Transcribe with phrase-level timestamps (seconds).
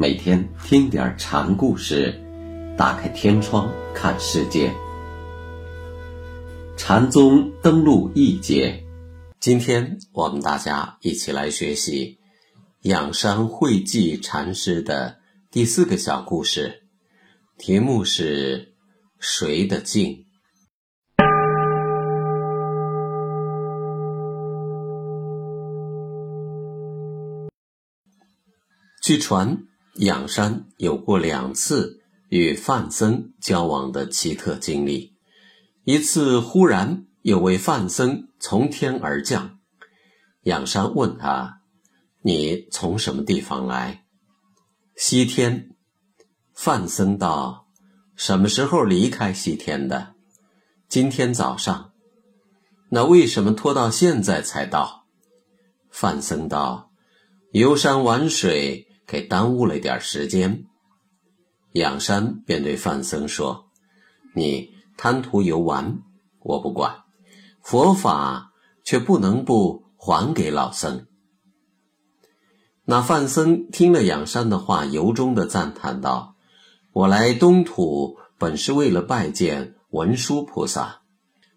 [0.00, 2.14] 每天听点禅故事，
[2.76, 4.72] 打开天窗看世界。
[6.76, 8.84] 禅宗登陆一节，
[9.40, 12.20] 今天我们大家一起来学习
[12.82, 15.18] 养山慧寂禅师的
[15.50, 16.84] 第四个小故事，
[17.56, 18.74] 题目是
[19.18, 20.26] “谁的镜”。
[29.02, 29.64] 据传，
[29.98, 35.16] 仰山有过两次与范僧交往的奇特经历。
[35.82, 39.58] 一次，忽然有位范僧从天而降，
[40.42, 41.62] 仰山问他
[42.22, 44.04] ：“你从什么地方来？”
[44.94, 45.70] 西天。
[46.54, 47.66] 范僧道
[48.14, 50.14] ：“什么时候离开西天的？”
[50.88, 51.90] 今天早上。
[52.90, 55.06] 那为什么拖到现在才到？
[55.90, 56.92] 范僧道
[57.50, 60.66] ：“游山玩水。”给耽误了点时间，
[61.72, 63.70] 仰山便对范僧说
[64.36, 66.02] ：“你贪图游玩，
[66.40, 67.04] 我不管，
[67.62, 68.52] 佛法
[68.84, 71.06] 却不能不还给老僧。”
[72.84, 76.36] 那范僧听了仰山的话，由衷的赞叹道
[76.92, 81.00] ：“我来东土本是为了拜见文殊菩萨，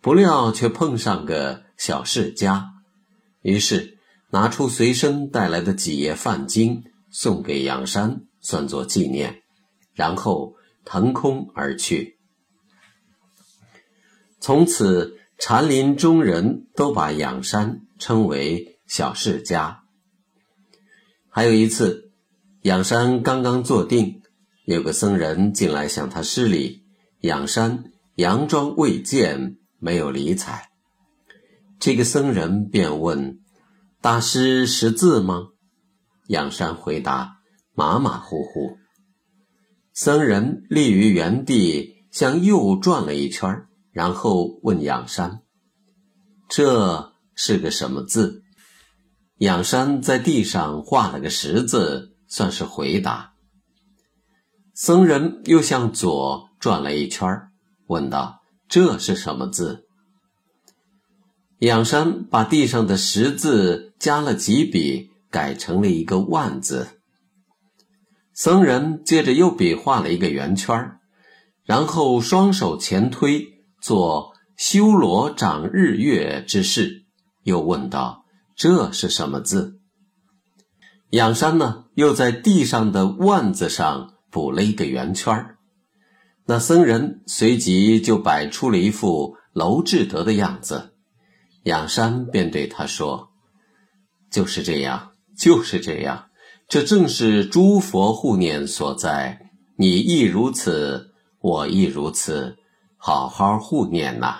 [0.00, 2.70] 不料却碰上个小世家，
[3.42, 3.98] 于是
[4.30, 6.84] 拿出随身带来的几页梵经。”
[7.14, 9.42] 送给仰山，算作纪念，
[9.92, 12.18] 然后腾空而去。
[14.40, 19.76] 从此，禅林中人都把仰山称为小释迦。
[21.28, 22.10] 还有一次，
[22.62, 24.20] 仰山刚刚坐定，
[24.64, 26.82] 有个僧人进来向他施礼，
[27.20, 27.84] 仰山
[28.16, 30.68] 佯装未见，没有理睬。
[31.78, 33.38] 这个僧人便问
[34.02, 35.50] ：“大师识字吗？”
[36.28, 37.38] 仰山回答
[37.74, 38.76] ：“马马虎虎。”
[39.92, 45.42] 僧人立于原地，向右转了一圈，然后问仰山
[46.48, 48.42] ：“这是个什么字？”
[49.38, 53.34] 仰山在地上画了个十字，算是回答。
[54.74, 57.28] 僧人又向左转了一圈，
[57.86, 59.86] 问道：“这是什么字？”
[61.58, 65.10] 仰山把地上的十字加了几笔。
[65.34, 67.00] 改成了一个万字。
[68.34, 71.00] 僧人接着又比划了一个圆圈
[71.64, 73.48] 然后双手前推，
[73.80, 77.02] 做修罗掌日月之势，
[77.42, 78.24] 又问道
[78.54, 79.80] ：“这是什么字？”
[81.10, 85.56] 仰山呢，又在地上的万字上补了一个圆圈
[86.46, 90.94] 那僧人随即就摆出了一副娄志德的样子，
[91.64, 93.30] 仰山便对他说
[94.30, 96.26] ：“就是这样。”就是这样，
[96.68, 99.50] 这正是诸佛护念所在。
[99.76, 102.56] 你亦如此，我亦如此，
[102.96, 104.36] 好好护念呐。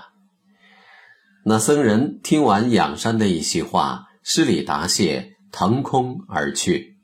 [1.44, 6.96] 那僧人听完仰山的一席话，施礼答谢，腾空而去。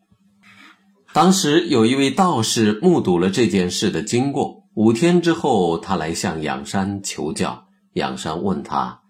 [1.13, 7.67] 当时有一位道士目睹了这件事的经过，五天之后，他来向仰山求教。
[7.95, 9.01] 仰山问他：“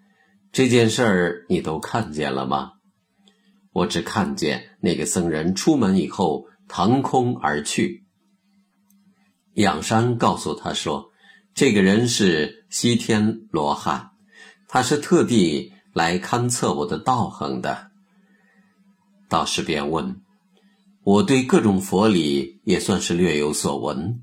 [0.51, 2.73] 这件事儿你都看见了吗？”
[3.73, 8.05] 我只看见那个僧人出门以后腾空而去。
[9.55, 11.11] 仰山告诉他说
[11.55, 14.11] ：“这个人是西天罗汉，
[14.69, 17.91] 他是特地来勘测我的道行的。”
[19.29, 20.21] 道士便问
[21.05, 24.23] ：“我对各种佛理也算是略有所闻，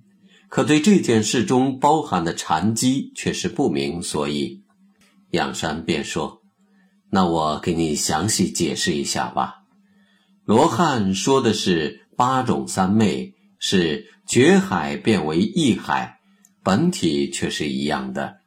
[0.49, 4.63] 可对这件事中包含的禅机却是不明所以。”
[5.31, 6.36] 仰山便说。
[7.17, 9.63] 那我给你详细解释一下吧。
[10.45, 16.19] 罗汉说的是八种三昧，是觉海变为意海，
[16.61, 18.37] 本体却是一样的。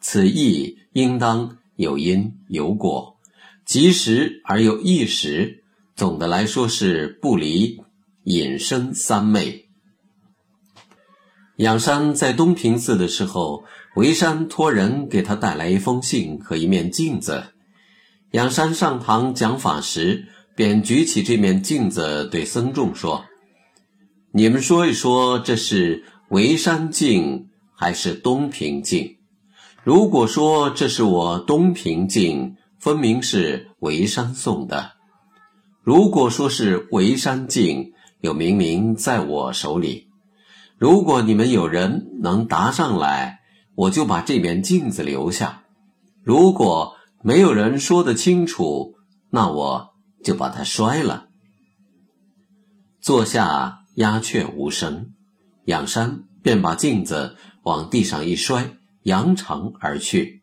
[0.00, 3.16] 此意应当有因有果，
[3.64, 5.62] 即时而又一时。
[5.94, 7.80] 总的来说是不离
[8.24, 9.68] 隐身三昧。
[11.58, 13.62] 仰山在东平寺的时候，
[13.94, 17.54] 维山托人给他带来一封信和一面镜子。
[18.32, 23.24] 仰山上堂讲法时，便举起这面镜子，对僧众说
[24.32, 29.16] ：“你们说一说，这是维山镜还是东平镜？
[29.82, 34.92] 如果说这是我东平镜，分明是维山送的；
[35.82, 40.06] 如果说是维山镜，又明明在我手里。
[40.78, 43.40] 如果你们有人能答上来，
[43.74, 45.64] 我就把这面镜子留下；
[46.22, 48.94] 如果……”没有人说得清楚，
[49.30, 49.90] 那我
[50.24, 51.28] 就把它摔了。
[53.00, 55.12] 坐下，鸦雀无声。
[55.66, 60.42] 仰山便把镜子往地上一摔，扬长而去。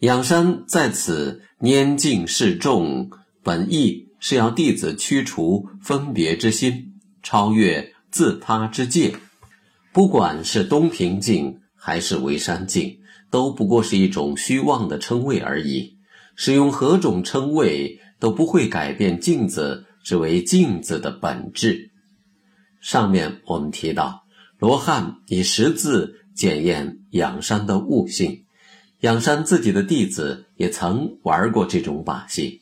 [0.00, 3.10] 仰山在此拈镜示众，
[3.42, 9.16] 本意是要弟子驱除分别之心，超越自他之界。
[9.92, 12.98] 不管是东平镜还是围山镜，
[13.30, 15.98] 都不过是一种虚妄的称谓而已。
[16.36, 21.90] 使用何种称谓，都不会改变镜子之为镜子的本质。
[22.80, 24.22] 上面我们提到，
[24.58, 28.44] 罗汉以识字检验仰山的悟性，
[29.00, 32.60] 仰山自己的弟子也曾玩过这种把戏。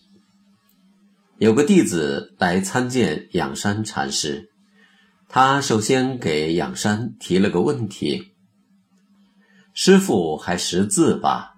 [1.38, 4.48] 有个弟子来参见仰山禅师，
[5.28, 8.32] 他首先给仰山提了个问题
[9.76, 11.54] ：“师傅还识字吧？”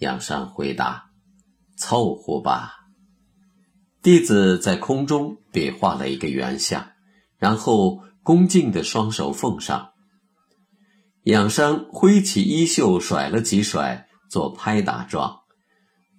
[0.00, 1.06] 仰山回答
[1.78, 2.74] ：“凑合吧。”
[4.02, 6.90] 弟子在空中比划了一个圆相。
[7.36, 9.90] 然后恭敬的双手奉上，
[11.24, 15.40] 仰山挥起衣袖甩了几甩，做拍打状。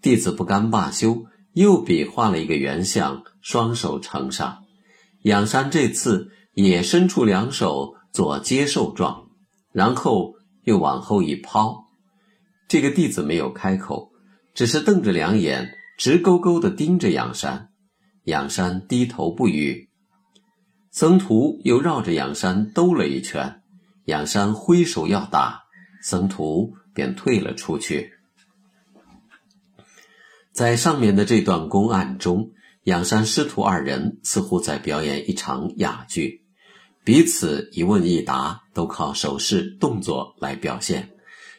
[0.01, 4.65] 弟子不甘罢休，又比划了一个圆相，双手呈上。
[5.23, 9.29] 仰山这次也伸出两手做接受状，
[9.71, 10.33] 然后
[10.65, 11.85] 又往后一抛。
[12.67, 14.12] 这个弟子没有开口，
[14.53, 17.69] 只是瞪着两眼，直勾勾地盯着仰山。
[18.25, 19.89] 仰山低头不语。
[20.91, 23.62] 僧徒又绕着仰山兜了一圈，
[24.06, 25.65] 仰山挥手要打，
[26.01, 28.13] 僧徒便退了出去。
[30.53, 32.51] 在上面的这段公案中，
[32.85, 36.44] 仰山师徒二人似乎在表演一场哑剧，
[37.05, 41.09] 彼此一问一答，都靠手势动作来表现。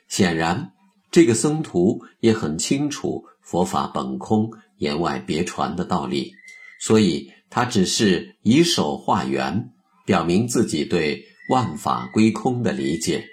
[0.08, 0.72] 显然，
[1.10, 6.32] 这个僧徒也很清楚佛法本空，言外别传的道理，
[6.80, 7.32] 所以。
[7.48, 9.70] 他只是以手画圆，
[10.04, 13.24] 表明自己对万法归空的理解，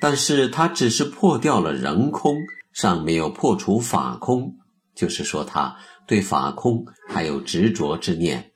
[0.00, 2.36] 但是他只是破掉了人空，
[2.72, 4.56] 尚没有破除法空，
[4.96, 5.76] 就是说他
[6.08, 8.49] 对法空还有执着之念。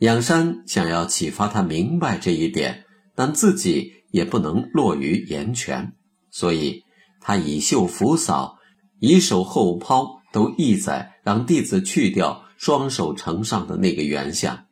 [0.00, 2.84] 仰山想要启发他明白这一点，
[3.14, 5.94] 但自己也不能落于言权，
[6.30, 6.82] 所以
[7.20, 8.56] 他以袖拂扫，
[9.00, 12.44] 以手后抛，都意在让弟子去掉。
[12.58, 14.64] 双手呈上的那个圆相，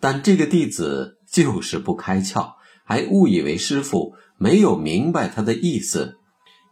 [0.00, 6.16] 但这个弟子就是不开窍，还误以为师傅没有明白他的意思，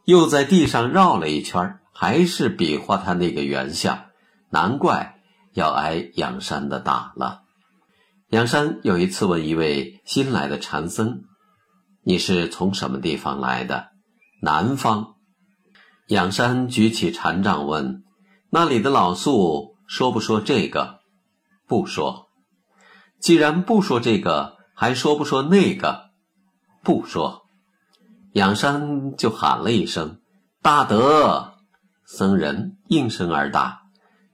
[0.06, 4.06] 又在地上绕了一圈，还是比划他那个圆相，
[4.48, 5.16] 难怪
[5.52, 7.44] 要挨仰山的打了。
[8.34, 11.22] 仰山有一次问一位新来的禅僧
[12.02, 13.90] ：“你是从什么地方来的？”
[14.42, 15.14] 南方。
[16.08, 18.02] 仰山举起禅杖问
[18.50, 20.98] ：“那里的老宿？”说不说这个？
[21.69, 22.26] 不说。
[23.20, 26.10] 既然不说这个，还说不说那个？
[26.82, 27.42] 不说。
[28.32, 30.19] 仰山就喊了一声
[30.60, 31.54] ：“大德！”
[32.04, 33.82] 僧人应声而答。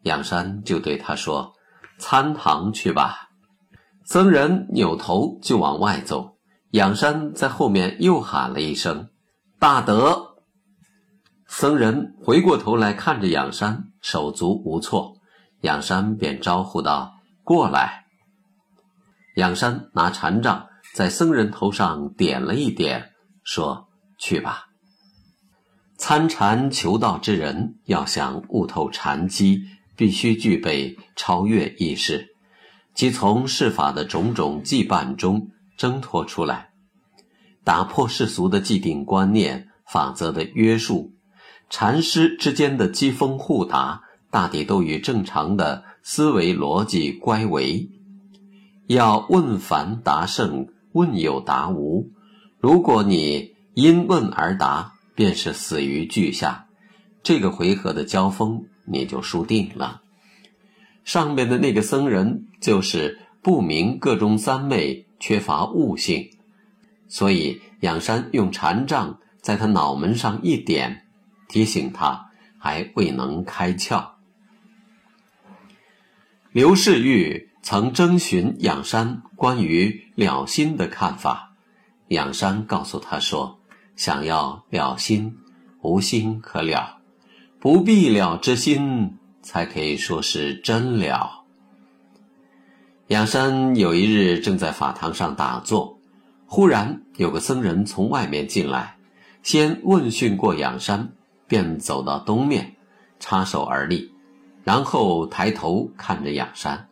[0.04, 1.52] 仰山就对他说
[2.00, 3.26] ：“参堂去吧。”
[4.12, 6.36] 僧人扭头就往外走。
[6.72, 9.08] 仰山在后面又喊了一声
[9.60, 10.34] ：“大德！”
[11.46, 15.14] 僧人回过头来看着仰山，手足无措。
[15.60, 18.06] 仰山便招呼道：“过来。”
[19.38, 23.12] 仰山拿禅杖在僧人头上点了一点，
[23.44, 23.86] 说
[24.18, 24.64] ：“去吧。”
[25.96, 29.62] 参禅求道之人，要想悟透禅机，
[29.94, 32.26] 必须具备超越意识，
[32.94, 36.70] 即从世法的种种羁绊中挣脱出来，
[37.64, 41.12] 打破世俗的既定观念、法则的约束，
[41.68, 44.02] 禅师之间的机锋互答。
[44.32, 47.90] 大抵都与正常的思维逻辑乖违，
[48.86, 52.12] 要问凡答圣，问有答无。
[52.60, 56.68] 如果你因问而答，便是死于句下。
[57.24, 60.00] 这个回合的交锋，你就输定了。
[61.04, 66.30] 上面的那个僧人就是不明各中三昧，缺乏悟性，
[67.08, 71.06] 所以仰山用禅杖在他脑门上一点，
[71.48, 74.10] 提醒他还未能开窍。
[76.52, 81.54] 刘世玉曾征询仰山关于了心的看法，
[82.08, 83.60] 仰山告诉他说
[83.96, 85.38] ：“想要了心，
[85.80, 86.98] 无心可了，
[87.60, 91.44] 不必了之心，才可以说是真了。”
[93.08, 95.98] 仰山有一日正在法堂上打坐，
[96.46, 98.96] 忽然有个僧人从外面进来，
[99.42, 101.12] 先问讯过仰山，
[101.48, 102.76] 便走到东面，
[103.18, 104.12] 插手而立。
[104.62, 106.88] 然后抬头看着仰山，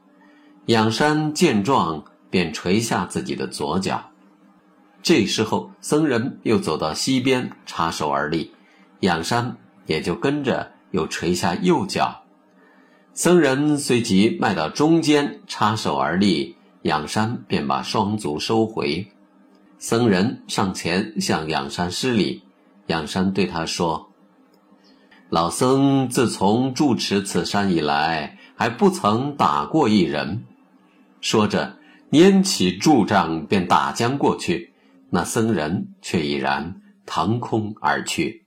[0.67, 4.11] 仰山见状，便垂下自己的左脚。
[5.03, 8.51] 这时候，僧人又走到西边，插手而立，
[9.01, 12.25] 仰山也就跟着又垂下右脚。
[13.19, 19.09] 僧人随即迈到中间，插手而立，仰山便把双足收回。
[19.81, 22.45] 僧人上前向仰山施礼，
[22.87, 24.11] 仰山对他说
[25.31, 30.45] ：“老僧自从住持此山以来，还不曾打过一人。”
[31.21, 31.77] 说着，
[32.13, 34.73] 拈起柱杖便打将过去。
[35.11, 38.45] 那僧人却已然腾空而去。